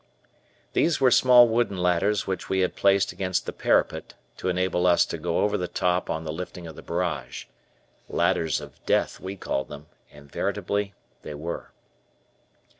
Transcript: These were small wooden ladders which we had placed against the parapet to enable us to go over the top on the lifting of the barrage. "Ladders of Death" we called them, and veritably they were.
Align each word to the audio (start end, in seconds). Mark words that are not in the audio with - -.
These 0.73 0.99
were 0.99 1.11
small 1.11 1.47
wooden 1.47 1.77
ladders 1.77 2.25
which 2.25 2.49
we 2.49 2.61
had 2.61 2.75
placed 2.75 3.11
against 3.11 3.45
the 3.45 3.53
parapet 3.53 4.15
to 4.37 4.49
enable 4.49 4.87
us 4.87 5.05
to 5.05 5.19
go 5.19 5.41
over 5.41 5.59
the 5.59 5.67
top 5.67 6.09
on 6.09 6.23
the 6.23 6.33
lifting 6.33 6.65
of 6.65 6.75
the 6.75 6.81
barrage. 6.81 7.45
"Ladders 8.09 8.59
of 8.59 8.83
Death" 8.87 9.19
we 9.19 9.35
called 9.35 9.67
them, 9.67 9.85
and 10.11 10.31
veritably 10.31 10.95
they 11.21 11.35
were. 11.35 11.69